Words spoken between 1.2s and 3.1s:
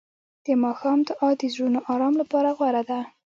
د زړونو آرام لپاره غوره ده.